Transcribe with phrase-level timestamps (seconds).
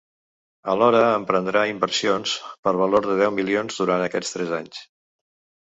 [0.71, 2.33] Alhora emprendrà inversions
[2.69, 4.85] per valor de deu milions durant aquests tres anys.